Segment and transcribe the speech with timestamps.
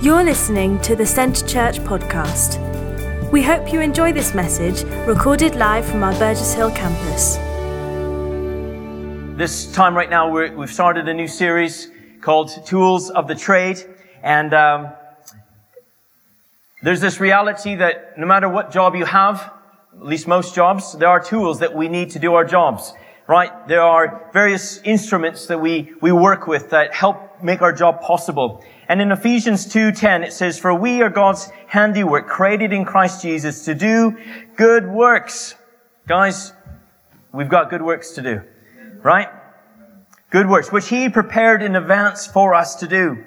[0.00, 2.60] You're listening to the Centre Church podcast.
[3.32, 7.34] We hope you enjoy this message recorded live from our Burgess Hill campus.
[9.36, 11.90] This time right now, we have started a new series
[12.20, 13.78] called Tools of the Trade.
[14.22, 14.92] And um,
[16.84, 19.52] there's this reality that no matter what job you have,
[19.94, 22.92] at least most jobs, there are tools that we need to do our jobs,
[23.26, 23.66] right?
[23.66, 28.62] There are various instruments that we, we work with that help make our job possible.
[28.88, 33.66] And in Ephesians 2:10 it says, "For we are God's handiwork, created in Christ Jesus
[33.66, 34.16] to do
[34.56, 35.54] good works."
[36.06, 36.54] Guys,
[37.32, 38.40] we've got good works to do.
[39.02, 39.28] Right?
[40.30, 43.24] Good works, which He prepared in advance for us to do.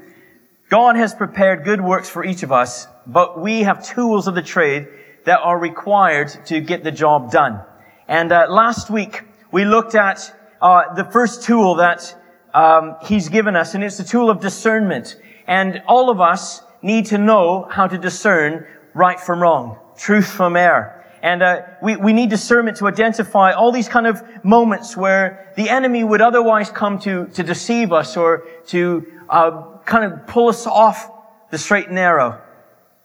[0.69, 4.41] God has prepared good works for each of us, but we have tools of the
[4.41, 4.87] trade
[5.25, 7.61] that are required to get the job done.
[8.07, 12.15] And uh, last week we looked at uh, the first tool that
[12.53, 15.17] um, He's given us, and it's the tool of discernment.
[15.51, 20.55] And all of us need to know how to discern right from wrong, truth from
[20.55, 21.03] error.
[21.21, 25.69] And uh, we, we need discernment to identify all these kind of moments where the
[25.69, 30.65] enemy would otherwise come to, to deceive us or to uh, kind of pull us
[30.65, 31.11] off
[31.49, 32.41] the straight and narrow.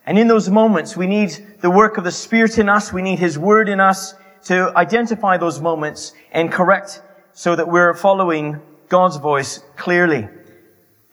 [0.07, 1.31] And in those moments, we need
[1.63, 2.93] the work of the Spirit in us.
[2.93, 7.93] We need His Word in us to identify those moments and correct so that we're
[7.95, 10.29] following God's voice clearly.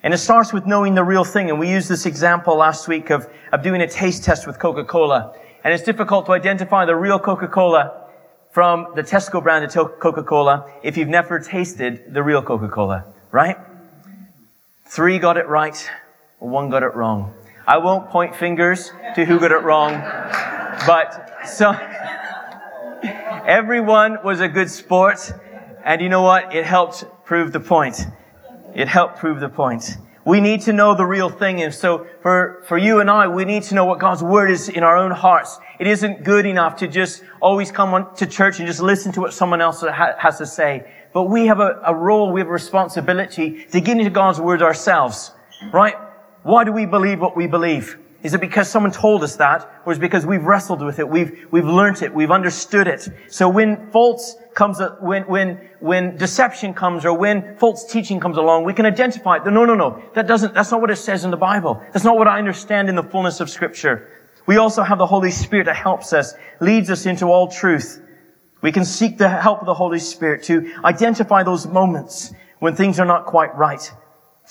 [0.03, 1.49] And it starts with knowing the real thing.
[1.49, 5.33] And we used this example last week of, of doing a taste test with Coca-Cola.
[5.63, 8.03] And it's difficult to identify the real Coca-Cola
[8.51, 13.57] from the Tesco brand of Coca-Cola if you've never tasted the real Coca-Cola, right?
[14.85, 15.89] Three got it right,
[16.37, 17.33] one got it wrong.
[17.65, 19.93] I won't point fingers to who got it wrong,
[20.85, 21.71] but so
[23.47, 25.33] everyone was a good sport,
[25.83, 26.53] and you know what?
[26.53, 28.05] It helped prove the point.
[28.75, 29.97] It helped prove the point.
[30.25, 31.61] We need to know the real thing.
[31.61, 34.69] And so for, for you and I, we need to know what God's word is
[34.69, 35.59] in our own hearts.
[35.79, 39.21] It isn't good enough to just always come on to church and just listen to
[39.21, 40.89] what someone else has to say.
[41.13, 44.61] But we have a, a role, we have a responsibility to get into God's word
[44.61, 45.31] ourselves.
[45.73, 45.95] Right?
[46.43, 47.99] Why do we believe what we believe?
[48.23, 49.69] Is it because someone told us that?
[49.85, 51.07] Or is it because we've wrestled with it?
[51.07, 52.13] We've, we've learnt it.
[52.13, 53.09] We've understood it.
[53.27, 58.37] So when false comes, uh, when, when, when deception comes or when false teaching comes
[58.37, 59.45] along, we can identify it.
[59.45, 60.01] No, no, no.
[60.13, 61.81] That doesn't, that's not what it says in the Bible.
[61.91, 64.09] That's not what I understand in the fullness of scripture.
[64.45, 68.01] We also have the Holy Spirit that helps us, leads us into all truth.
[68.61, 72.99] We can seek the help of the Holy Spirit to identify those moments when things
[72.99, 73.91] are not quite right.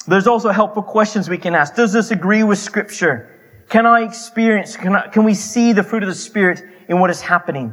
[0.06, 1.74] There's also helpful questions we can ask.
[1.74, 3.64] Does this agree with scripture?
[3.68, 7.10] Can I experience, can, I, can we see the fruit of the Spirit in what
[7.10, 7.72] is happening?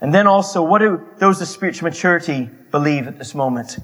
[0.00, 3.78] And then also, what do those of spiritual maturity believe at this moment?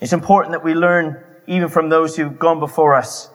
[0.00, 3.30] It's important that we learn even from those who've gone before us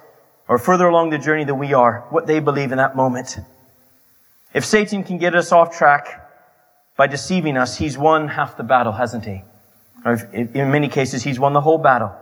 [0.48, 3.38] or further along the journey than we are, what they believe in that moment.
[4.54, 6.30] If Satan can get us off track
[6.98, 9.44] by deceiving us, he's won half the battle, hasn't he?
[10.06, 12.14] Or in many cases, he's won the whole battle.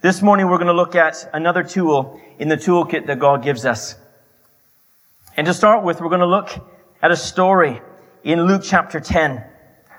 [0.00, 3.66] This morning we're going to look at another tool in the toolkit that God gives
[3.66, 3.96] us.
[5.36, 6.50] And to start with, we're going to look
[7.02, 7.80] at a story
[8.24, 9.44] in Luke chapter 10.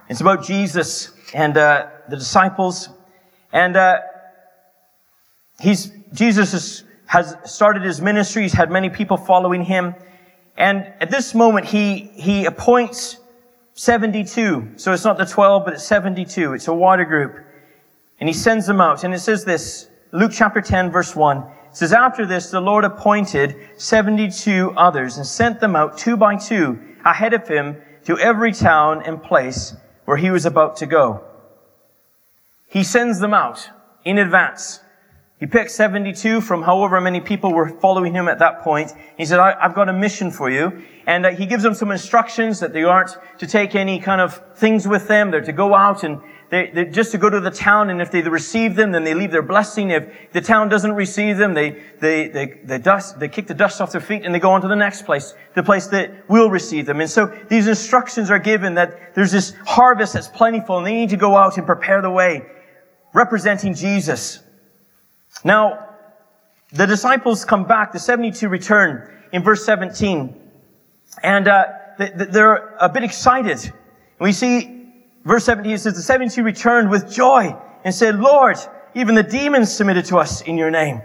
[0.09, 2.89] It's about Jesus and uh, the disciples.
[3.53, 3.99] And uh,
[5.59, 8.43] he's, Jesus is, has started his ministry.
[8.43, 9.95] He's had many people following him.
[10.57, 13.17] And at this moment, he, he appoints
[13.73, 14.73] 72.
[14.75, 16.53] So it's not the 12, but it's 72.
[16.53, 17.37] It's a water group.
[18.19, 19.03] And he sends them out.
[19.03, 21.37] And it says this, Luke chapter 10 verse 1
[21.71, 26.35] it says, After this, the Lord appointed 72 others and sent them out two by
[26.35, 29.75] two ahead of him to every town and place
[30.05, 31.23] where he was about to go.
[32.67, 33.69] He sends them out
[34.05, 34.79] in advance.
[35.41, 38.93] He picked 72 from however many people were following him at that point.
[39.17, 40.83] He said, I, have got a mission for you.
[41.07, 44.39] And uh, he gives them some instructions that they aren't to take any kind of
[44.55, 45.31] things with them.
[45.31, 46.21] They're to go out and
[46.51, 49.15] they, they, just to go to the town, and if they receive them, then they
[49.15, 49.89] leave their blessing.
[49.89, 53.81] If the town doesn't receive them, they, they, they, they dust, they kick the dust
[53.81, 56.51] off their feet and they go on to the next place, the place that will
[56.51, 57.01] receive them.
[57.01, 61.09] And so these instructions are given that there's this harvest that's plentiful and they need
[61.09, 62.45] to go out and prepare the way,
[63.15, 64.43] representing Jesus.
[65.43, 65.89] Now,
[66.71, 70.35] the disciples come back, the 72 return in verse 17,
[71.23, 71.65] and uh,
[71.97, 73.71] they're a bit excited.
[74.19, 74.81] We see
[75.23, 78.57] Verse 17 it says, the 72 returned with joy and said, Lord,
[78.95, 81.01] even the demons submitted to us in your name.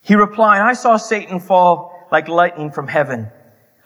[0.00, 3.30] He replied, I saw Satan fall like lightning from heaven.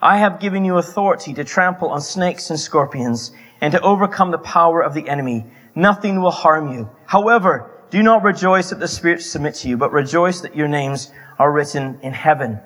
[0.01, 4.39] I have given you authority to trample on snakes and scorpions and to overcome the
[4.39, 5.47] power of the enemy.
[5.75, 6.89] Nothing will harm you.
[7.07, 11.13] However, do not rejoice that the spirits submit to you, but rejoice that your names
[11.39, 12.61] are written in heaven.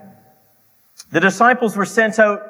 [1.12, 2.42] The disciples were sent out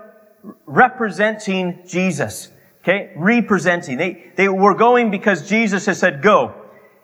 [0.67, 2.49] representing Jesus.
[2.83, 3.13] Okay?
[3.17, 3.97] Representing.
[3.99, 6.55] They, they were going because Jesus has said go.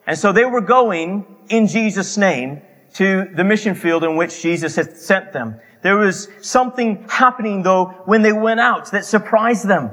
[0.07, 2.63] And so they were going in Jesus' name
[2.95, 5.61] to the mission field in which Jesus had sent them.
[5.83, 9.91] There was something happening though when they went out that surprised them.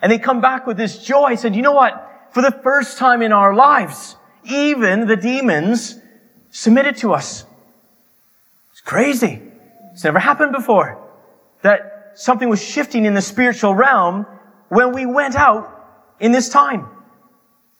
[0.00, 2.28] And they come back with this joy said, you know what?
[2.32, 4.16] For the first time in our lives,
[4.46, 5.98] even the demons
[6.50, 7.44] submitted to us.
[8.72, 9.42] It's crazy.
[9.92, 11.02] It's never happened before.
[11.62, 14.26] That something was shifting in the spiritual realm
[14.68, 15.72] when we went out
[16.20, 16.86] in this time.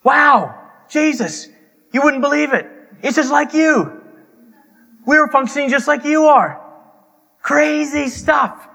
[0.03, 0.55] Wow!
[0.89, 1.49] Jesus,
[1.93, 2.67] you wouldn't believe it.
[3.03, 4.03] It's just like you.
[5.07, 6.61] We were functioning just like you are.
[7.43, 8.69] Crazy stuff.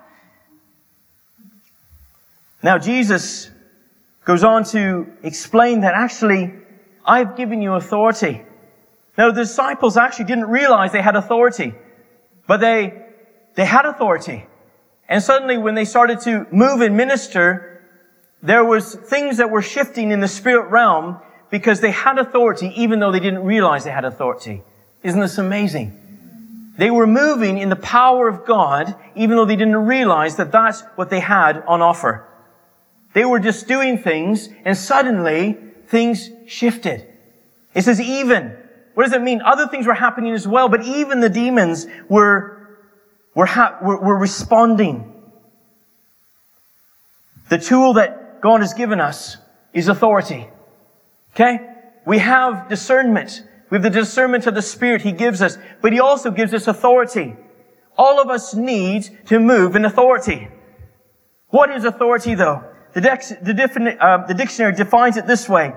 [2.63, 3.49] Now Jesus
[4.23, 6.53] goes on to explain that actually
[7.05, 8.43] I've given you authority.
[9.17, 11.73] Now the disciples actually didn't realize they had authority,
[12.47, 13.05] but they,
[13.55, 14.45] they had authority.
[15.09, 17.83] And suddenly when they started to move and minister,
[18.41, 21.19] there was things that were shifting in the spirit realm
[21.49, 24.63] because they had authority even though they didn't realize they had authority.
[25.03, 25.97] Isn't this amazing?
[26.77, 30.81] They were moving in the power of God even though they didn't realize that that's
[30.95, 32.25] what they had on offer.
[33.13, 35.57] They were just doing things and suddenly
[35.91, 37.05] things shifted.
[37.75, 38.57] It says even.
[38.93, 39.41] What does it mean?
[39.41, 42.77] Other things were happening as well, but even the demons were,
[43.35, 45.13] were, ha- were, were responding.
[47.49, 49.37] The tool that God has given us
[49.73, 50.47] is authority.
[51.35, 51.59] Okay?
[52.05, 53.43] We have discernment.
[53.69, 56.67] We have the discernment of the Spirit He gives us, but He also gives us
[56.67, 57.35] authority.
[57.97, 60.47] All of us need to move in authority.
[61.49, 62.70] What is authority though?
[62.93, 65.73] The, dex, the, defini- uh, the dictionary defines it this way.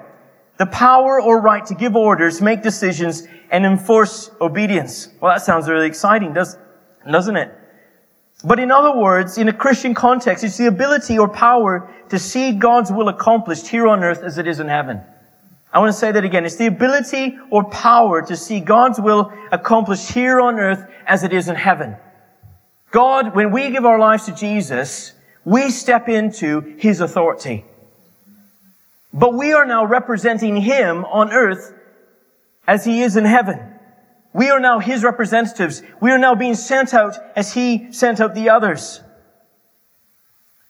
[0.59, 5.09] The power or right to give orders, make decisions, and enforce obedience.
[5.21, 6.57] Well, that sounds really exciting, does,
[7.11, 7.53] doesn't it?
[8.45, 12.53] But in other words, in a Christian context, it's the ability or power to see
[12.53, 15.01] God's will accomplished here on earth as it is in heaven.
[15.73, 16.45] I want to say that again.
[16.45, 21.33] It's the ability or power to see God's will accomplished here on earth as it
[21.33, 21.97] is in heaven.
[22.93, 27.65] God, when we give our lives to Jesus, we step into His authority.
[29.13, 31.73] But we are now representing Him on earth
[32.67, 33.61] as He is in heaven.
[34.33, 35.83] We are now His representatives.
[36.01, 39.01] We are now being sent out as He sent out the others.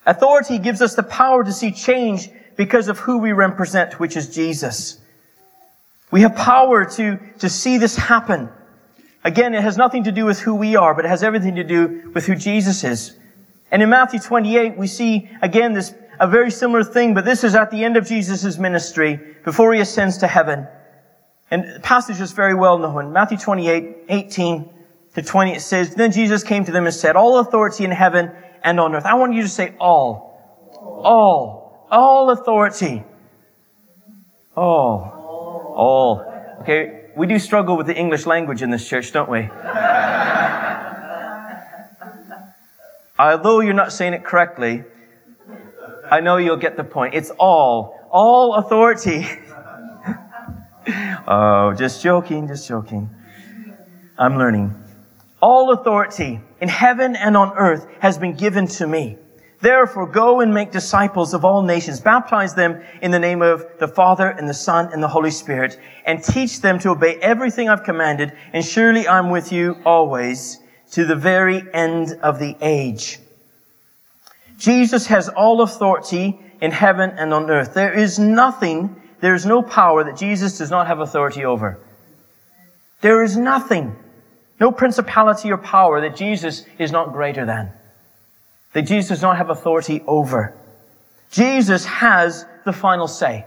[0.06, 4.34] Authority gives us the power to see change because of who we represent, which is
[4.34, 4.98] Jesus.
[6.10, 8.50] We have power to, to see this happen.
[9.24, 11.64] Again, it has nothing to do with who we are, but it has everything to
[11.64, 13.16] do with who Jesus is.
[13.74, 17.56] And in Matthew 28, we see again this, a very similar thing, but this is
[17.56, 20.68] at the end of Jesus' ministry, before he ascends to heaven.
[21.50, 23.12] And the passage is very well known.
[23.12, 24.70] Matthew 28, 18
[25.14, 28.30] to 20, it says, Then Jesus came to them and said, All authority in heaven
[28.62, 29.06] and on earth.
[29.06, 30.30] I want you to say all.
[31.02, 33.04] All all authority.
[34.56, 35.72] All.
[35.76, 36.24] All.
[36.60, 39.40] Okay, we do struggle with the English language in this church, don't we?
[43.16, 44.82] Although you're not saying it correctly,
[46.10, 47.14] I know you'll get the point.
[47.14, 48.08] It's all.
[48.10, 49.24] All authority.
[51.28, 53.08] oh, just joking, just joking.
[54.18, 54.74] I'm learning.
[55.40, 59.18] All authority in heaven and on earth has been given to me.
[59.60, 63.88] Therefore, go and make disciples of all nations, baptize them in the name of the
[63.88, 67.84] Father and the Son and the Holy Spirit, and teach them to obey everything I've
[67.84, 70.58] commanded, and surely I'm with you always
[70.94, 73.18] to the very end of the age.
[74.58, 77.74] Jesus has all authority in heaven and on earth.
[77.74, 81.78] There is nothing, there is no power that Jesus does not have authority over.
[83.00, 83.96] There is nothing,
[84.60, 87.72] no principality or power that Jesus is not greater than
[88.74, 90.52] that Jesus does not have authority over.
[91.30, 93.46] Jesus has the final say.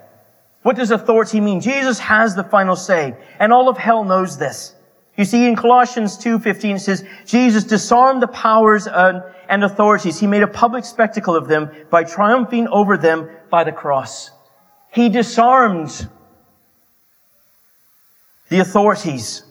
[0.63, 1.61] What does authority mean?
[1.61, 4.73] Jesus has the final say, and all of hell knows this.
[5.17, 10.19] You see, in Colossians 2.15 it says, Jesus disarmed the powers and authorities.
[10.19, 14.29] He made a public spectacle of them by triumphing over them by the cross.
[14.93, 16.07] He disarmed
[18.49, 19.43] the authorities,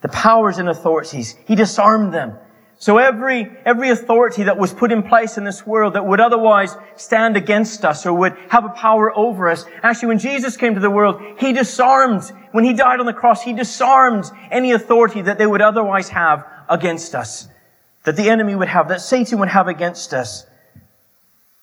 [0.00, 1.36] the powers and authorities.
[1.46, 2.36] He disarmed them.
[2.78, 6.76] So every, every authority that was put in place in this world that would otherwise
[6.96, 10.80] stand against us or would have a power over us, actually when Jesus came to
[10.80, 15.38] the world, He disarmed, when He died on the cross, He disarmed any authority that
[15.38, 17.48] they would otherwise have against us,
[18.04, 20.46] that the enemy would have, that Satan would have against us.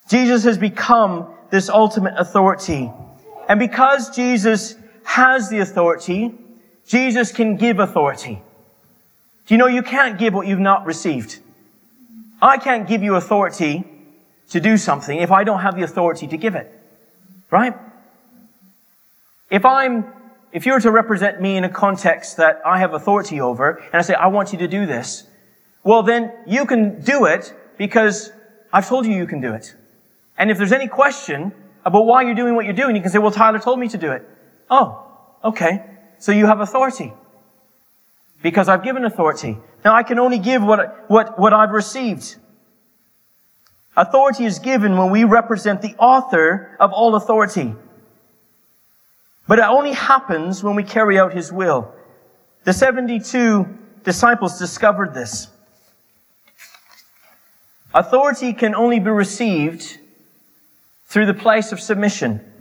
[0.09, 2.91] Jesus has become this ultimate authority.
[3.47, 6.33] And because Jesus has the authority,
[6.87, 8.41] Jesus can give authority.
[9.47, 11.39] Do you know you can't give what you've not received?
[12.41, 13.83] I can't give you authority
[14.49, 16.71] to do something if I don't have the authority to give it.
[17.49, 17.73] Right?
[19.49, 20.05] If I'm,
[20.51, 23.95] if you were to represent me in a context that I have authority over, and
[23.95, 25.25] I say, I want you to do this,
[25.83, 28.31] well then you can do it because
[28.71, 29.75] I've told you you can do it.
[30.37, 31.53] And if there's any question
[31.85, 33.97] about why you're doing what you're doing, you can say, well, Tyler told me to
[33.97, 34.27] do it.
[34.69, 35.05] Oh,
[35.43, 35.83] okay.
[36.17, 37.13] So you have authority.
[38.43, 39.57] Because I've given authority.
[39.83, 42.35] Now I can only give what, what, what I've received.
[43.97, 47.73] Authority is given when we represent the author of all authority.
[49.47, 51.93] But it only happens when we carry out his will.
[52.65, 53.65] The 72
[54.03, 55.47] disciples discovered this.
[57.93, 59.99] Authority can only be received
[61.05, 62.52] through the place of submission.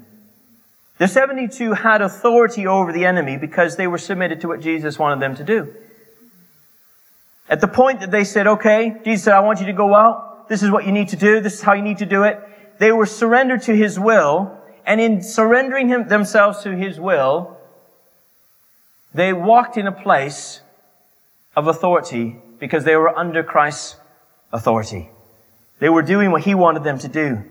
[0.98, 5.20] The 72 had authority over the enemy because they were submitted to what Jesus wanted
[5.20, 5.74] them to do.
[7.48, 10.48] At the point that they said, okay, Jesus said, I want you to go out.
[10.48, 11.40] This is what you need to do.
[11.40, 12.40] This is how you need to do it.
[12.78, 14.58] They were surrendered to his will.
[14.86, 17.56] And in surrendering him, themselves to his will,
[19.14, 20.60] they walked in a place
[21.54, 23.96] of authority because they were under Christ's
[24.52, 25.10] authority.
[25.78, 27.44] They were doing what he wanted them to do.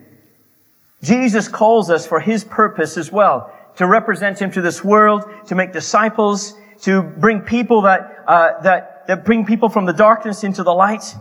[1.03, 5.55] Jesus calls us for his purpose as well, to represent him to this world, to
[5.55, 10.63] make disciples, to bring people that, uh, that, that bring people from the darkness into
[10.63, 11.15] the light,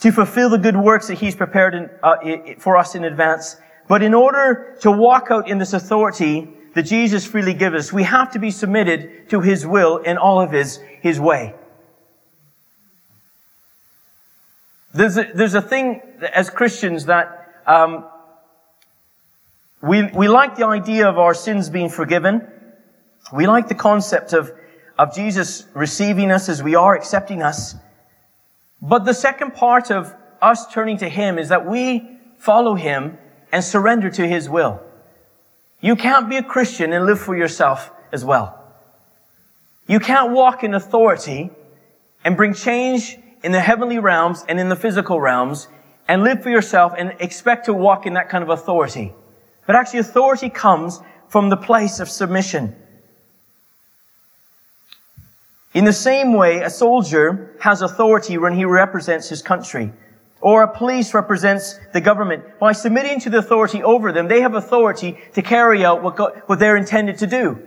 [0.00, 2.16] to fulfill the good works that he's prepared in, uh,
[2.58, 3.56] for us in advance.
[3.88, 8.02] But in order to walk out in this authority that Jesus freely gives us, we
[8.04, 11.54] have to be submitted to his will in all of his, his way.
[14.94, 16.00] There's a, there's a thing
[16.34, 18.06] as Christians that um,
[19.82, 22.46] we, we like the idea of our sins being forgiven.
[23.32, 24.52] We like the concept of,
[24.96, 27.74] of Jesus receiving us as we are, accepting us.
[28.80, 33.18] But the second part of us turning to Him is that we follow Him
[33.50, 34.80] and surrender to His will.
[35.80, 38.58] You can't be a Christian and live for yourself as well.
[39.88, 41.50] You can't walk in authority
[42.24, 45.66] and bring change in the heavenly realms and in the physical realms
[46.06, 49.12] and live for yourself and expect to walk in that kind of authority.
[49.66, 52.76] But actually authority comes from the place of submission.
[55.74, 59.92] In the same way, a soldier has authority when he represents his country.
[60.40, 62.58] Or a police represents the government.
[62.58, 66.42] By submitting to the authority over them, they have authority to carry out what, God,
[66.46, 67.62] what they're intended to do.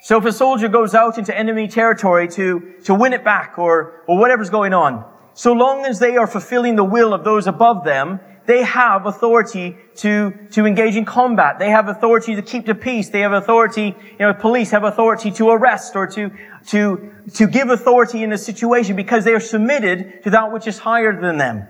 [0.00, 4.02] So if a soldier goes out into enemy territory to, to win it back or,
[4.06, 5.04] or whatever's going on,
[5.34, 9.76] so long as they are fulfilling the will of those above them, they have authority
[9.96, 11.58] to, to engage in combat.
[11.58, 13.08] They have authority to keep the peace.
[13.08, 16.30] They have authority, you know, police have authority to arrest or to,
[16.68, 20.78] to, to give authority in a situation because they are submitted to that which is
[20.78, 21.68] higher than them.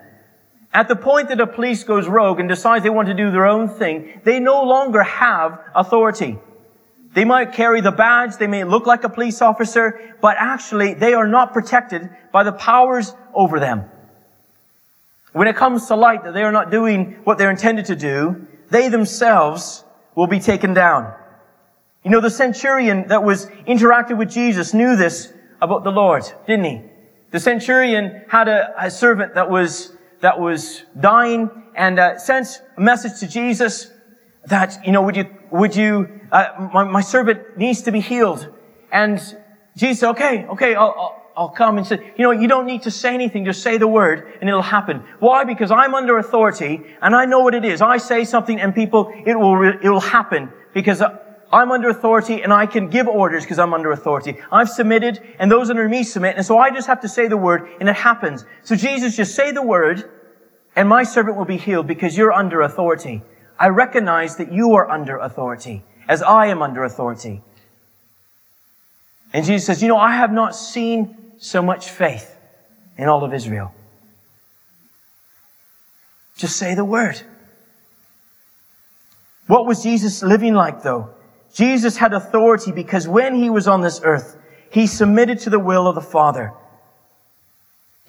[0.73, 3.47] At the point that a police goes rogue and decides they want to do their
[3.47, 6.39] own thing, they no longer have authority.
[7.13, 11.13] They might carry the badge, they may look like a police officer, but actually they
[11.13, 13.85] are not protected by the powers over them.
[15.33, 18.47] When it comes to light that they are not doing what they're intended to do,
[18.71, 19.85] they themselves
[20.15, 21.15] will be taken down.
[22.05, 26.65] You know, the centurion that was interacted with Jesus knew this about the Lord, didn't
[26.65, 26.83] he?
[27.31, 32.81] The centurion had a, a servant that was, that was dying and uh, sent a
[32.81, 33.91] message to Jesus
[34.47, 38.53] that, you know, would you, would you, uh, my, my servant needs to be healed.
[38.91, 39.19] And
[39.77, 42.91] Jesus okay, okay, I'll, I'll I'll come and say, you know, you don't need to
[42.91, 45.03] say anything, just say the word and it'll happen.
[45.19, 45.45] Why?
[45.45, 47.81] Because I'm under authority and I know what it is.
[47.81, 51.03] I say something and people, it will, it will happen because
[51.53, 54.37] I'm under authority and I can give orders because I'm under authority.
[54.51, 57.37] I've submitted and those under me submit and so I just have to say the
[57.37, 58.45] word and it happens.
[58.63, 60.11] So Jesus, just say the word
[60.77, 63.23] and my servant will be healed because you're under authority.
[63.59, 67.43] I recognize that you are under authority as I am under authority.
[69.33, 72.39] And Jesus says, you know, I have not seen so much faith
[72.97, 73.75] in all of Israel?
[76.37, 77.21] Just say the word.
[79.49, 81.11] What was Jesus living like though?
[81.53, 84.37] Jesus had authority because when he was on this earth,
[84.71, 86.53] he submitted to the will of the Father.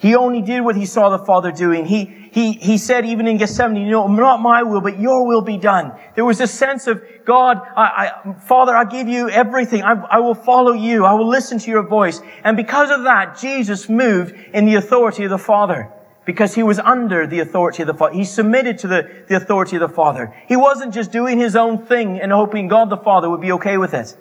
[0.03, 1.85] He only did what he saw the Father doing.
[1.85, 5.41] He, he, he said even in Gethsemane, you know, not my will, but your will
[5.41, 5.93] be done.
[6.15, 9.81] There was a sense of, God, I, I, Father, I give you everything.
[9.81, 11.05] I, I will follow you.
[11.05, 12.19] I will listen to your voice.
[12.43, 15.89] And because of that, Jesus moved in the authority of the Father.
[16.25, 18.13] Because he was under the authority of the Father.
[18.13, 20.35] He submitted to the, the authority of the Father.
[20.49, 23.77] He wasn't just doing his own thing and hoping God the Father would be okay
[23.77, 24.17] with it.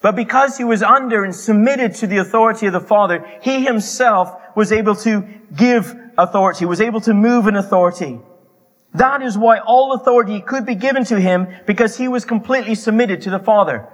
[0.00, 4.34] But because he was under and submitted to the authority of the Father, he himself
[4.56, 8.18] was able to give authority, was able to move in authority.
[8.94, 13.22] That is why all authority could be given to him because he was completely submitted
[13.22, 13.88] to the Father.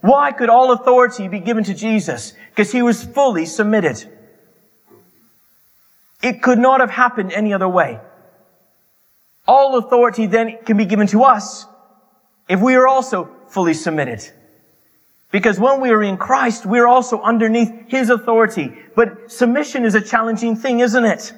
[0.00, 2.32] Why could all authority be given to Jesus?
[2.50, 4.04] Because he was fully submitted.
[6.22, 8.00] It could not have happened any other way.
[9.46, 11.66] All authority then can be given to us
[12.48, 14.28] if we are also fully submitted.
[15.30, 18.72] Because when we are in Christ, we are also underneath His authority.
[18.94, 21.32] But submission is a challenging thing, isn't it?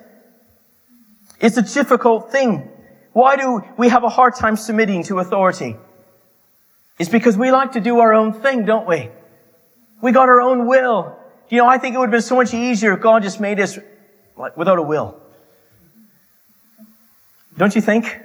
[1.41, 2.71] It's a difficult thing.
[3.13, 5.77] Why do we have a hard time submitting to authority?
[6.99, 9.11] It's because we like to do our own thing, don't we?
[10.01, 11.17] We got our own will.
[11.49, 13.59] You know, I think it would have been so much easier if God just made
[13.59, 13.79] us
[14.57, 15.21] without a will.
[17.57, 18.21] Don't you think?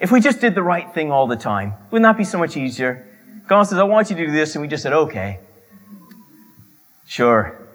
[0.00, 2.56] If we just did the right thing all the time, wouldn't that be so much
[2.56, 3.07] easier?
[3.48, 5.40] God says, I want you to do this, and we just said, okay.
[7.06, 7.66] Sure.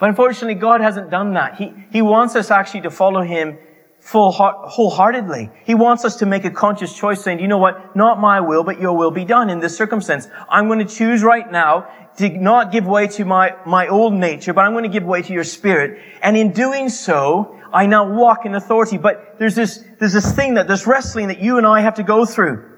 [0.00, 1.56] But unfortunately, God hasn't done that.
[1.56, 3.58] He, he wants us actually to follow Him
[4.00, 5.50] full, heart, wholeheartedly.
[5.64, 7.94] He wants us to make a conscious choice saying, you know what?
[7.94, 10.26] Not my will, but your will be done in this circumstance.
[10.48, 14.52] I'm going to choose right now to not give way to my, my old nature,
[14.52, 16.00] but I'm going to give way to your spirit.
[16.22, 18.98] And in doing so, I now walk in authority.
[18.98, 22.02] But there's this, there's this thing that, this wrestling that you and I have to
[22.02, 22.73] go through.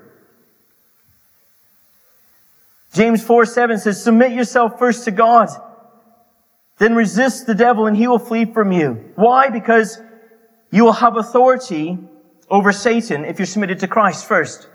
[2.97, 5.49] James 4 7 says, Submit yourself first to God.
[6.79, 9.13] Then resist the devil and he will flee from you.
[9.17, 9.51] Why?
[9.51, 10.01] Because
[10.71, 11.99] you will have authority
[12.49, 14.69] over Satan if you're submitted to Christ first.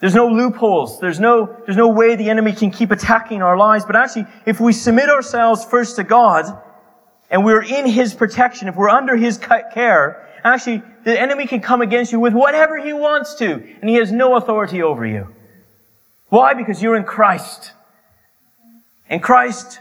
[0.00, 1.00] There's no loopholes.
[1.00, 3.86] There's no, there's no way the enemy can keep attacking our lives.
[3.86, 6.44] But actually, if we submit ourselves first to God,
[7.30, 11.80] and we're in His protection, if we're under His care, actually, the enemy can come
[11.80, 15.34] against you with whatever he wants to, and he has no authority over you.
[16.28, 16.54] Why?
[16.54, 17.72] Because you're in Christ.
[19.08, 19.80] In Christ,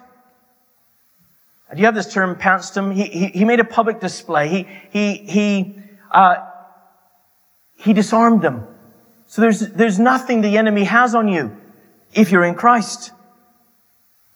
[1.74, 2.92] do you have this term, him?
[2.92, 4.48] He, he, he made a public display.
[4.48, 5.80] He, he, he,
[6.12, 6.36] uh,
[7.76, 8.65] he disarmed them.
[9.26, 11.58] So there's, there's nothing the enemy has on you
[12.13, 13.12] if you're in Christ.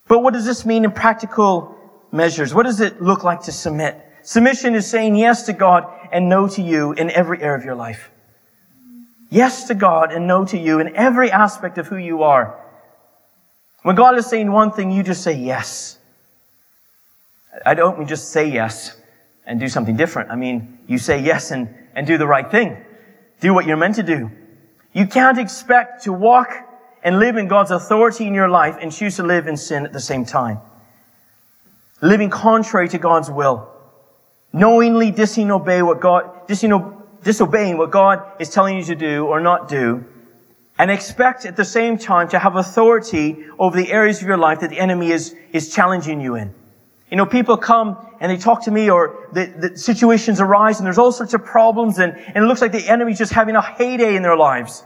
[0.09, 1.77] But what does this mean in practical
[2.11, 2.53] measures?
[2.53, 3.97] What does it look like to submit?
[4.23, 7.75] Submission is saying yes to God and no to you in every area of your
[7.75, 8.11] life.
[9.31, 12.59] Yes to God and no to you in every aspect of who you are.
[13.81, 15.97] When God is saying one thing, you just say yes.
[17.65, 18.95] I don't mean just say yes
[19.45, 20.31] and do something different.
[20.31, 22.77] I mean, you say yes and, and do the right thing.
[23.39, 24.29] Do what you're meant to do.
[24.91, 26.53] You can't expect to walk
[27.01, 29.93] and live in God's authority in your life and choose to live in sin at
[29.93, 30.59] the same time.
[32.01, 33.69] Living contrary to God's will.
[34.51, 39.67] Knowingly disobey what God, disobey disobeying what God is telling you to do or not
[39.67, 40.05] do,
[40.77, 44.61] and expect at the same time to have authority over the areas of your life
[44.61, 46.53] that the enemy is, is challenging you in.
[47.11, 50.85] You know, people come and they talk to me or the, the situations arise and
[50.85, 53.61] there's all sorts of problems and, and it looks like the enemy's just having a
[53.61, 54.83] heyday in their lives.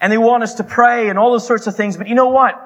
[0.00, 1.96] And they want us to pray and all those sorts of things.
[1.96, 2.60] But you know what?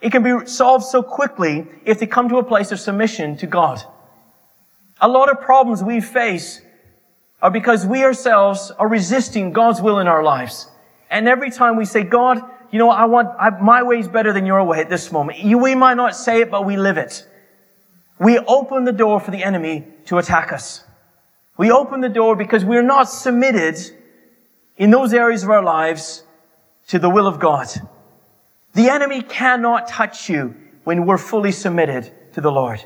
[0.00, 3.46] It can be solved so quickly if they come to a place of submission to
[3.46, 3.82] God.
[5.00, 6.60] A lot of problems we face
[7.42, 10.68] are because we ourselves are resisting God's will in our lives.
[11.10, 14.32] And every time we say, God, you know, I want, I, my way is better
[14.32, 15.38] than your way at this moment.
[15.38, 17.26] You, we might not say it, but we live it.
[18.18, 20.84] We open the door for the enemy to attack us.
[21.56, 23.76] We open the door because we're not submitted
[24.76, 26.24] in those areas of our lives
[26.88, 27.68] to the will of God.
[28.74, 32.84] The enemy cannot touch you when we're fully submitted to the Lord.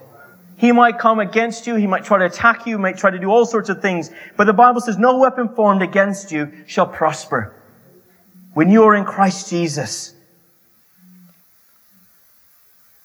[0.56, 1.74] He might come against you.
[1.74, 2.76] He might try to attack you.
[2.76, 4.10] He might try to do all sorts of things.
[4.36, 7.54] But the Bible says no weapon formed against you shall prosper
[8.52, 10.14] when you are in Christ Jesus.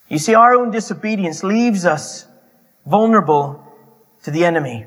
[0.07, 2.25] You see, our own disobedience leaves us
[2.85, 3.63] vulnerable
[4.23, 4.85] to the enemy.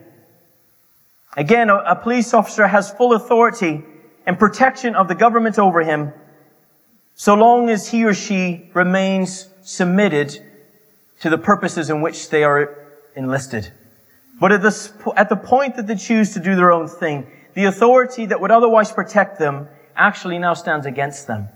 [1.37, 3.85] Again, a, a police officer has full authority
[4.27, 6.13] and protection of the government over him
[7.15, 10.43] so long as he or she remains submitted
[11.23, 12.77] to the purposes in which they are
[13.17, 13.73] enlisted.
[14.41, 17.67] But at the, at the point that they choose to do their own thing, the
[17.67, 21.49] authority that would otherwise protect them actually now stands against them.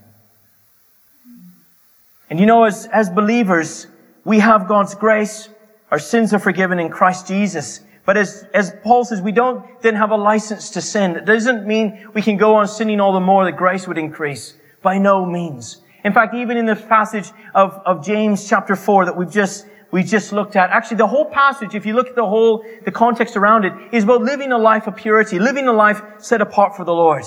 [2.30, 3.88] And you know, as, as believers,
[4.24, 5.48] we have God's grace.
[5.90, 7.80] Our sins are forgiven in Christ Jesus.
[8.04, 11.16] But as, as Paul says, we don't then have a license to sin.
[11.16, 14.54] It doesn't mean we can go on sinning all the more that grace would increase.
[14.82, 15.78] By no means.
[16.06, 20.04] In fact, even in this passage of, of James chapter 4 that we've just, we
[20.04, 23.34] just looked at, actually the whole passage, if you look at the whole, the context
[23.34, 26.84] around it, is about living a life of purity, living a life set apart for
[26.84, 27.24] the Lord.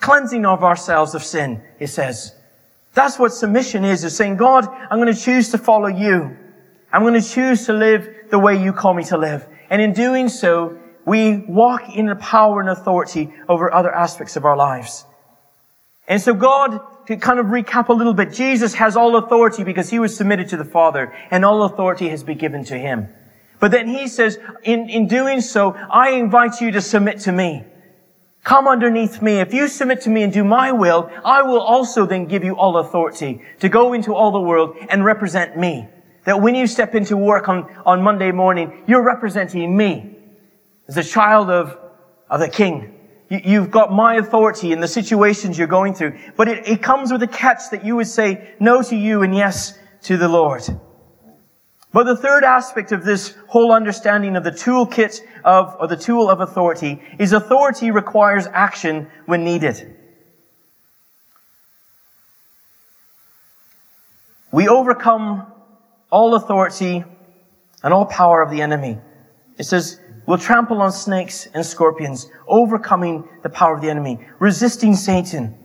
[0.00, 2.34] Cleansing of ourselves of sin, it says.
[2.94, 6.34] That's what submission is, is saying, God, I'm going to choose to follow you.
[6.90, 9.46] I'm going to choose to live the way you call me to live.
[9.68, 14.46] And in doing so, we walk in the power and authority over other aspects of
[14.46, 15.04] our lives.
[16.08, 19.90] And so God, to kind of recap a little bit, Jesus has all authority because
[19.90, 23.08] he was submitted to the Father and all authority has been given to him.
[23.60, 27.64] But then he says, in, in doing so, I invite you to submit to me.
[28.42, 29.40] Come underneath me.
[29.40, 32.56] If you submit to me and do my will, I will also then give you
[32.56, 35.88] all authority to go into all the world and represent me.
[36.24, 40.18] That when you step into work on, on Monday morning, you're representing me
[40.88, 41.78] as a child of,
[42.28, 42.93] of the king.
[43.42, 46.18] You, have got my authority in the situations you're going through.
[46.36, 49.34] But it, it comes with a catch that you would say no to you and
[49.34, 50.62] yes to the Lord.
[51.92, 56.28] But the third aspect of this whole understanding of the toolkit of, or the tool
[56.28, 59.96] of authority is authority requires action when needed.
[64.50, 65.46] We overcome
[66.10, 67.04] all authority
[67.82, 68.98] and all power of the enemy.
[69.56, 74.94] It says, we'll trample on snakes and scorpions, overcoming the power of the enemy, resisting
[74.94, 75.58] Satan.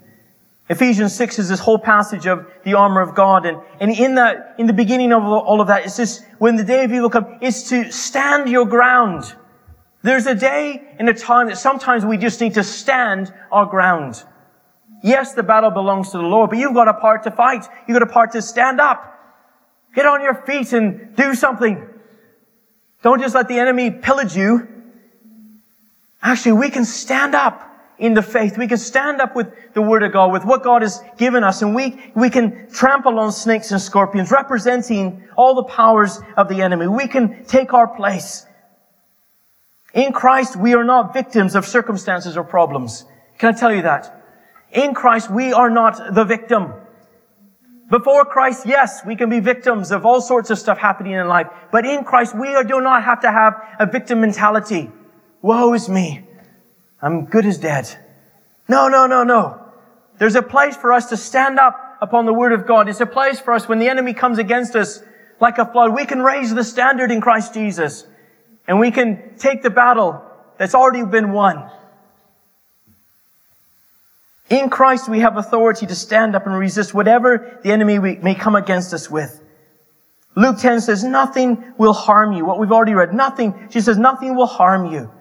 [0.69, 3.47] Ephesians 6 is this whole passage of the armor of God.
[3.47, 6.63] And, and in that, in the beginning of all of that, it's this, when the
[6.63, 9.33] day of evil comes, it's to stand your ground.
[10.03, 14.23] There's a day and a time that sometimes we just need to stand our ground.
[15.03, 17.65] Yes, the battle belongs to the Lord, but you've got a part to fight.
[17.87, 19.05] You've got a part to stand up.
[19.95, 21.88] Get on your feet and do something.
[23.01, 24.67] Don't just let the enemy pillage you.
[26.21, 27.65] Actually, we can stand up
[27.97, 28.57] in the faith.
[28.57, 31.61] We can stand up with the Word of God, with what God has given us,
[31.61, 36.61] and we, we can trample on snakes and scorpions, representing all the powers of the
[36.61, 36.87] enemy.
[36.87, 38.45] We can take our place.
[39.93, 43.05] In Christ, we are not victims of circumstances or problems.
[43.37, 44.15] Can I tell you that?
[44.71, 46.73] In Christ, we are not the victim.
[47.89, 51.47] Before Christ, yes, we can be victims of all sorts of stuff happening in life.
[51.71, 54.91] But in Christ, we do not have to have a victim mentality.
[55.41, 56.23] Woe is me.
[57.01, 57.87] I'm good as dead.
[58.67, 59.65] No, no, no, no.
[60.19, 62.87] There's a place for us to stand up upon the word of God.
[62.87, 65.01] It's a place for us when the enemy comes against us
[65.39, 65.95] like a flood.
[65.95, 68.05] We can raise the standard in Christ Jesus
[68.67, 70.21] and we can take the battle
[70.59, 71.71] that's already been won.
[74.49, 78.55] In Christ, we have authority to stand up and resist whatever the enemy may come
[78.55, 79.43] against us with.
[80.35, 82.45] Luke 10 says, nothing will harm you.
[82.45, 85.11] What we've already read, nothing, she says, nothing will harm you.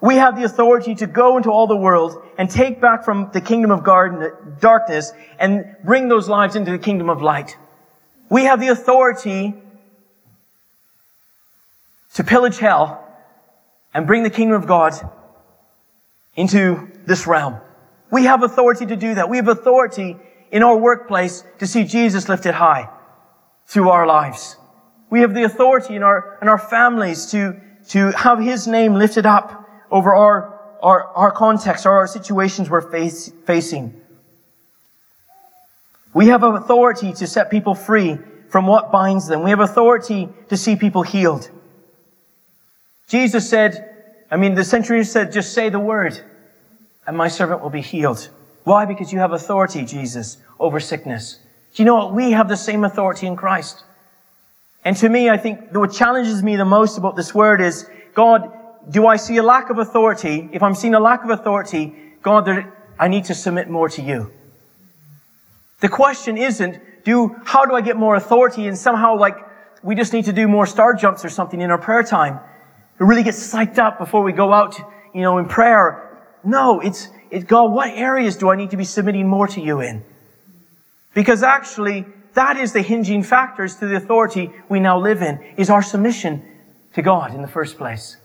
[0.00, 3.40] We have the authority to go into all the world and take back from the
[3.40, 4.28] kingdom of uh,
[4.60, 7.56] darkness and bring those lives into the kingdom of light.
[8.28, 9.54] We have the authority
[12.14, 13.02] to pillage hell
[13.94, 14.92] and bring the kingdom of God
[16.34, 17.60] into this realm.
[18.10, 19.28] We have authority to do that.
[19.28, 20.16] We have authority
[20.50, 22.88] in our workplace to see Jesus lifted high
[23.66, 24.56] through our lives.
[25.10, 29.26] We have the authority in our, in our families to, to have His name lifted
[29.26, 34.00] up over our, our, our context or our situations we're face, facing.
[36.14, 39.42] We have authority to set people free from what binds them.
[39.42, 41.50] We have authority to see people healed.
[43.08, 43.92] Jesus said,
[44.30, 46.20] I mean, the centurion said, just say the word
[47.06, 48.28] and my servant will be healed.
[48.64, 48.84] Why?
[48.84, 51.38] Because you have authority, Jesus, over sickness.
[51.74, 52.14] Do you know what?
[52.14, 53.84] We have the same authority in Christ.
[54.84, 58.50] And to me, I think what challenges me the most about this word is, God,
[58.90, 60.48] do I see a lack of authority?
[60.52, 64.32] If I'm seeing a lack of authority, God, I need to submit more to you.
[65.80, 69.36] The question isn't, do, how do I get more authority and somehow like,
[69.82, 72.40] we just need to do more star jumps or something in our prayer time.
[72.98, 74.78] To really get psyched up before we go out,
[75.14, 76.05] you know, in prayer.
[76.46, 77.08] No, it's,
[77.46, 80.04] God, what areas do I need to be submitting more to you in?
[81.12, 85.70] Because actually, that is the hinging factors to the authority we now live in, is
[85.70, 86.42] our submission
[86.94, 88.16] to God in the first place.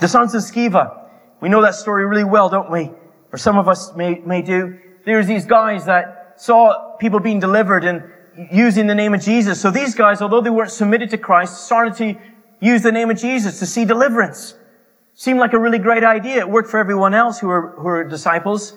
[0.00, 0.98] The sons of Sceva.
[1.40, 2.90] We know that story really well, don't we?
[3.32, 4.78] Or some of us may, may do.
[5.06, 8.02] There's these guys that saw people being delivered and
[8.52, 9.60] using the name of Jesus.
[9.60, 12.20] So these guys, although they weren't submitted to Christ, started to
[12.60, 14.54] use the name of Jesus to see deliverance.
[15.14, 16.38] Seemed like a really great idea.
[16.38, 18.74] It worked for everyone else who were, who were disciples.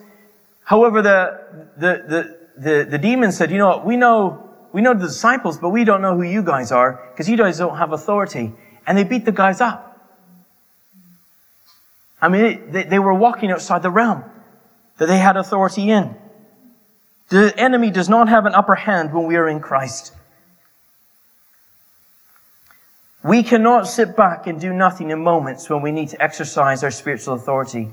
[0.63, 1.39] However, the,
[1.78, 5.58] the, the, the, the demon said, you know what, we know, we know the disciples,
[5.58, 8.54] but we don't know who you guys are because you guys don't have authority.
[8.86, 9.91] And they beat the guys up.
[12.21, 14.24] I mean, they, they were walking outside the realm
[14.98, 16.15] that they had authority in.
[17.30, 20.13] The enemy does not have an upper hand when we are in Christ.
[23.26, 26.92] We cannot sit back and do nothing in moments when we need to exercise our
[26.92, 27.92] spiritual authority.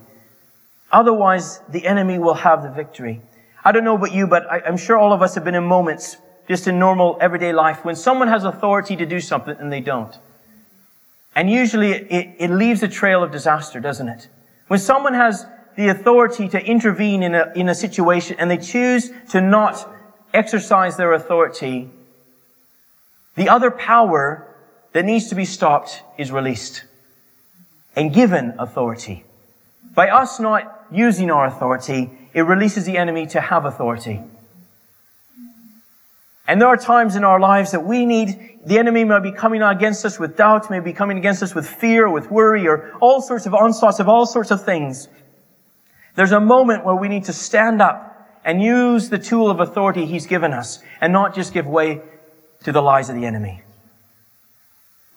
[0.92, 3.22] Otherwise, the enemy will have the victory.
[3.64, 5.64] I don't know about you, but I, I'm sure all of us have been in
[5.64, 6.18] moments
[6.48, 10.18] just in normal everyday life when someone has authority to do something and they don't.
[11.34, 14.28] And usually it, it leaves a trail of disaster, doesn't it?
[14.66, 19.10] When someone has the authority to intervene in a, in a situation and they choose
[19.30, 19.90] to not
[20.34, 21.88] exercise their authority,
[23.34, 24.51] the other power
[24.92, 26.84] that needs to be stopped is released
[27.96, 29.24] and given authority.
[29.94, 34.22] By us not using our authority, it releases the enemy to have authority.
[36.46, 39.62] And there are times in our lives that we need, the enemy may be coming
[39.62, 43.22] against us with doubt, may be coming against us with fear with worry or all
[43.22, 45.08] sorts of onslaughts of all sorts of things.
[46.14, 48.08] There's a moment where we need to stand up
[48.44, 52.02] and use the tool of authority he's given us and not just give way
[52.64, 53.62] to the lies of the enemy.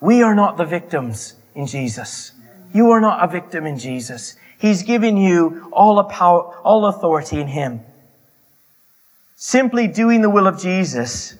[0.00, 2.32] We are not the victims in Jesus.
[2.72, 4.36] You are not a victim in Jesus.
[4.58, 7.80] He's given you all, power, all authority in him.
[9.36, 11.36] Simply doing the will of Jesus.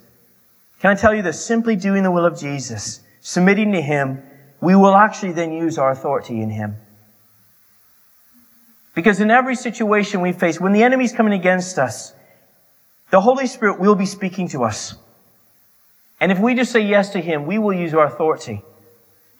[0.80, 1.44] Can I tell you this?
[1.44, 4.22] Simply doing the will of Jesus, submitting to him,
[4.60, 6.76] we will actually then use our authority in him.
[8.94, 12.14] Because in every situation we face, when the enemy's coming against us,
[13.10, 14.96] the Holy Spirit will be speaking to us.
[16.20, 18.62] And if we just say yes to Him, we will use our authority.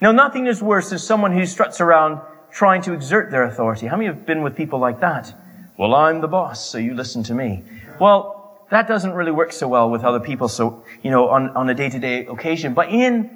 [0.00, 3.86] Now, nothing is worse than someone who struts around trying to exert their authority.
[3.86, 5.34] How many have been with people like that?
[5.78, 7.64] Well, I'm the boss, so you listen to me.
[7.98, 11.68] Well, that doesn't really work so well with other people, so, you know, on, on
[11.70, 12.74] a day-to-day occasion.
[12.74, 13.30] But in,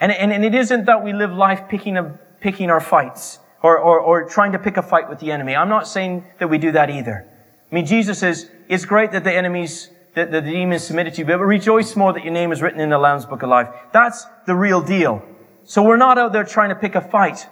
[0.00, 3.78] and, and, and it isn't that we live life picking, a, picking our fights or,
[3.78, 5.54] or, or trying to pick a fight with the enemy.
[5.54, 7.28] I'm not saying that we do that either.
[7.70, 11.26] I mean, Jesus says, it's great that the enemies, that the demons submitted to you,
[11.26, 13.68] but rejoice more that your name is written in the Lamb's Book of Life.
[13.92, 15.22] That's the real deal.
[15.64, 17.46] So we're not out there trying to pick a fight,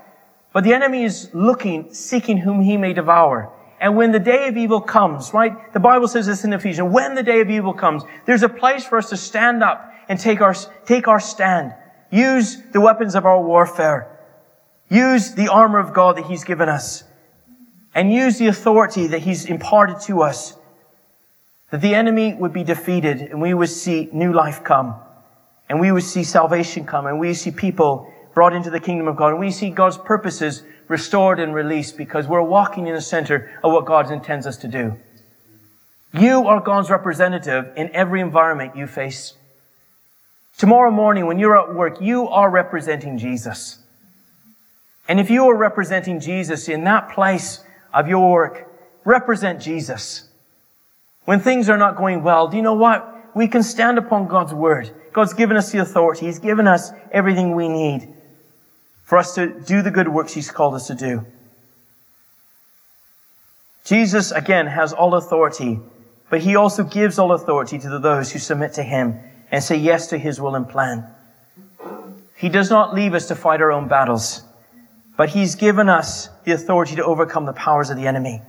[0.53, 3.53] but the enemy is looking, seeking whom he may devour.
[3.81, 5.73] And when the day of evil comes, right?
[5.73, 8.85] The Bible says this in Ephesians, when the day of evil comes, there's a place
[8.85, 11.75] for us to stand up and take our, take our stand.
[12.11, 14.19] Use the weapons of our warfare.
[14.91, 17.05] Use the armor of God that He's given us.
[17.95, 20.57] And use the authority that He's imparted to us.
[21.71, 24.95] That the enemy would be defeated and we would see new life come.
[25.69, 29.17] And we would see salvation come and we see people brought into the kingdom of
[29.17, 29.29] God.
[29.29, 33.73] And we see God's purposes restored and released because we're walking in the center of
[33.73, 34.99] what God intends us to do.
[36.13, 39.35] You are God's representative in every environment you face.
[40.59, 43.79] Tomorrow morning when you're at work, you are representing Jesus.
[45.09, 48.69] And if you are representing Jesus in that place of your work,
[49.05, 50.30] represent Jesus.
[51.25, 53.37] When things are not going well, do you know what?
[53.37, 54.91] We can stand upon God's word.
[55.13, 56.27] God's given us the authority.
[56.27, 58.13] He's given us everything we need
[59.05, 61.25] for us to do the good works He's called us to do.
[63.85, 65.81] Jesus, again, has all authority,
[66.29, 69.19] but He also gives all authority to those who submit to Him
[69.51, 71.07] and say yes to His will and plan.
[72.37, 74.45] He does not leave us to fight our own battles
[75.21, 78.41] but He's given us the authority to overcome the powers of the enemy.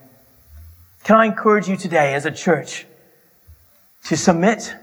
[1.12, 2.86] Can I encourage you today as a church
[4.06, 4.74] to submit,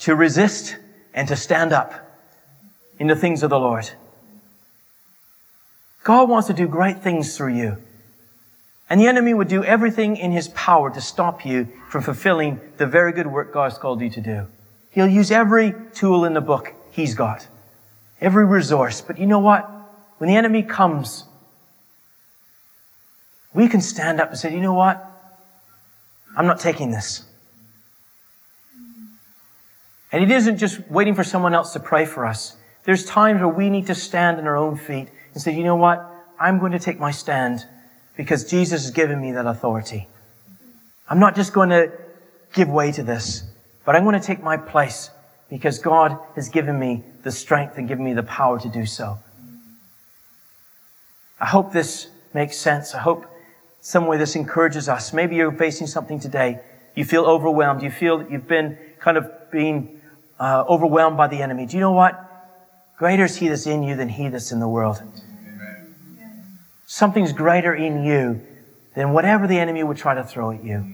[0.00, 0.74] to resist,
[1.14, 1.94] and to stand up
[2.98, 3.88] in the things of the Lord?
[6.02, 7.76] God wants to do great things through you.
[8.90, 12.86] And the enemy would do everything in his power to stop you from fulfilling the
[12.88, 14.48] very good work God's called you to do.
[14.90, 17.46] He'll use every tool in the book he's got,
[18.20, 19.00] every resource.
[19.00, 19.70] But you know what?
[20.18, 21.24] when the enemy comes,
[23.54, 25.02] we can stand up and say, you know what?
[26.36, 27.24] I'm not taking this.
[30.10, 32.56] And it isn't just waiting for someone else to pray for us.
[32.84, 35.76] There's times where we need to stand on our own feet and say, you know
[35.76, 36.04] what?
[36.38, 37.64] I'm going to take my stand
[38.16, 40.08] because Jesus has given me that authority.
[41.08, 41.92] I'm not just going to
[42.52, 43.44] give way to this,
[43.84, 45.10] but I'm going to take my place
[45.48, 49.18] because God has given me the strength and given me the power to do so.
[51.40, 52.94] I hope this makes sense.
[52.94, 53.26] I hope
[53.84, 55.12] some way this encourages us.
[55.12, 56.58] Maybe you're facing something today.
[56.94, 57.82] You feel overwhelmed.
[57.82, 60.00] You feel that you've been kind of being
[60.40, 61.66] uh, overwhelmed by the enemy.
[61.66, 62.18] Do you know what?
[62.96, 65.02] Greater is he that's in you than he that's in the world.
[65.02, 66.58] Amen.
[66.86, 68.40] Something's greater in you
[68.94, 70.86] than whatever the enemy would try to throw at you.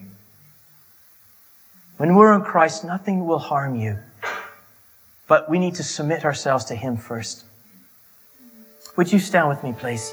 [1.96, 4.00] When we're in Christ, nothing will harm you.
[5.29, 7.44] But we need to submit ourselves to him first.
[8.96, 10.12] Would you stand with me, please?